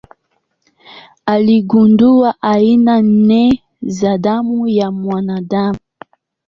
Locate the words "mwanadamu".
4.91-5.79